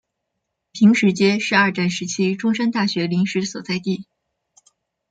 [0.71, 4.07] 坪石街是二战时期中山大学临时所在地。